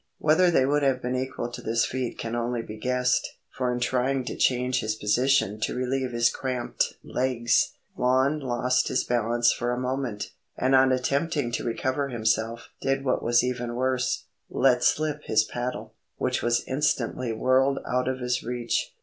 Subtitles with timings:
[0.17, 3.79] Whether they would have been equal to this feat can only be guessed; for in
[3.79, 9.71] trying to change his position to relieve his cramped legs, Lon lost his balance for
[9.71, 15.43] a moment, and on attempting to recover himself did what was even worse—let slip his
[15.43, 18.95] paddle, which was instantly whirled out of his reach.